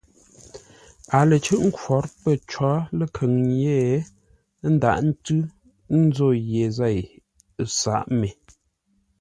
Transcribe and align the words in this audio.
A 1.17 1.19
lə 1.29 1.37
cʉ́ʼ 1.45 1.61
nkwǒr 1.69 2.03
pə̂ 2.21 2.33
có 2.51 2.71
ləkhʉŋ 2.99 3.33
yé 3.61 3.75
ńdághʼ 4.73 4.99
ńtʉ́ 5.09 5.39
nzǒ 6.03 6.29
ye 6.51 6.63
zêi, 6.77 6.99
ə 7.61 7.63
sǎʼ 7.79 8.03
me. 8.19 8.29